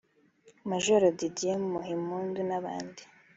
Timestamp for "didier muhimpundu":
1.17-2.39